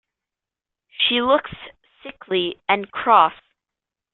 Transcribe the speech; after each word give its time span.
She 0.89 1.21
looks 1.21 1.51
sickly 2.01 2.59
and 2.67 2.89
cross. 2.91 3.35